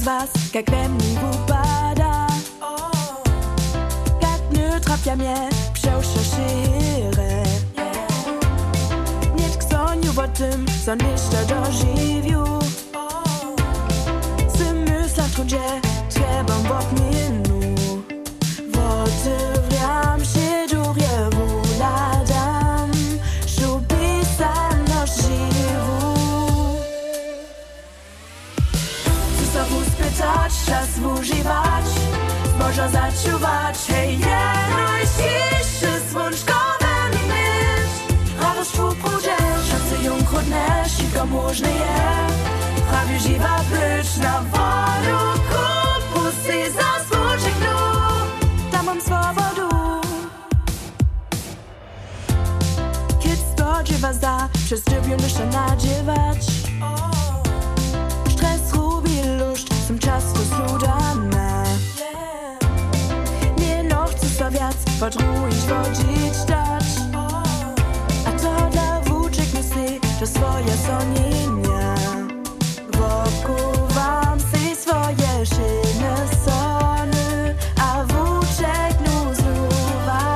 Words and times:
z 0.00 0.04
was, 0.04 0.30
jak 0.54 0.70
we 0.70 0.88
mnie 0.88 1.20
upada. 1.32 2.26
Jak 4.22 4.40
nie 4.52 4.80
trafia 4.80 5.16
mnie, 5.16 5.48
przeuszyre 5.72 7.42
Nie 9.36 9.48
o 10.18 10.28
tym, 10.28 10.66
co 10.84 10.94
niszta 10.94 11.44
dożywiu 11.44 12.44
Z 14.48 14.72
myśla 14.72 15.24
trudzie, 15.34 15.60
trzeba 15.60 15.89
spytać, 30.50 30.66
czas 30.66 30.88
używać 31.20 31.84
Można 32.58 32.88
zaczuwać, 32.88 33.78
hej, 33.88 34.18
najciszy 34.18 36.10
Słonczkowe 36.10 37.10
mi 37.12 37.28
myśl. 37.28 38.14
Radość 38.42 38.74
upróże, 38.74 39.36
szansy 39.70 40.04
ją 40.04 40.12
chudne 40.24 40.84
Siko 40.88 41.26
można 41.26 41.68
je. 41.68 42.26
Prawie 42.90 43.20
żywa 43.20 43.56
być 43.70 44.16
na 44.16 44.40
wolu 44.40 45.18
Kupusy 45.50 46.72
za 46.72 47.04
smuczek 47.04 47.54
Tam 48.72 48.86
mam 48.86 49.00
swobodu 49.00 49.68
Kiedy 53.20 53.36
spodziewa 53.36 54.12
za 54.12 54.48
Przez 54.66 54.82
dybiony 54.82 55.30
się 55.30 55.46
nadziewać 55.46 56.49
Podruić 65.00 65.54
wodzić 65.54 66.44
dać 66.46 66.84
A 68.26 68.30
to 68.32 68.70
da 68.74 69.00
włóczek 69.00 69.46
myśli 69.54 70.00
To 70.20 70.26
swoje 70.26 70.76
sonienia 70.86 71.94
Wokół 72.92 73.86
wam 73.88 74.40
si 74.40 74.76
swoje 74.76 75.46
szyny 75.46 76.14
sony 76.44 77.54
A 77.82 78.04
włóczek 78.04 79.00
luzluwa 79.00 80.34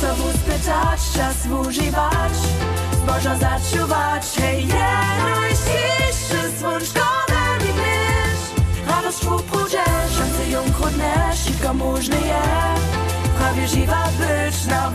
Znowu 0.00 0.38
spytać, 0.38 1.00
czas 1.14 1.66
używać 1.66 2.32
Można 3.06 3.38
zaczuwać, 3.38 4.26
hej, 4.40 4.66
najciszy 4.66 6.58
Słonczkowe 6.60 7.58
mi 7.60 7.72
myśl 7.72 8.62
Radość 8.90 9.24
ją 9.24 9.57
Szybko 11.68 11.84
można 11.84 12.16
je. 12.16 12.42
Prawie 13.38 13.68
żywa 13.68 14.08
być 14.18 14.66
na 14.66 14.90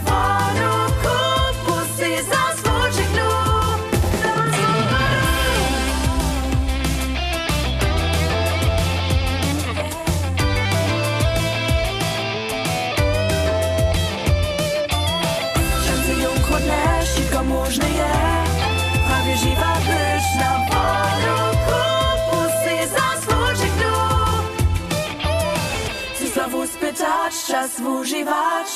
czas 27.53 27.80
używać 27.80 28.68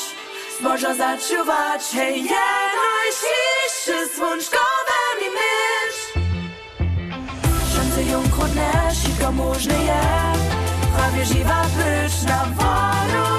Można 0.62 0.94
zaczuwać, 0.94 1.82
hej, 1.94 2.24
je 2.24 2.48
najciszy 2.82 4.16
Słonczkowe 4.16 5.00
mi 5.22 5.30
myśl 5.38 6.20
Szanse 7.76 8.04
ją 8.04 8.24
chudne, 8.32 8.72
szybko 9.04 9.32
można 9.32 9.74
je. 9.74 10.02
Prawie 10.96 11.26
żywa 11.26 11.64
być 11.64 12.24
na 12.24 12.46
wolu 12.46 13.37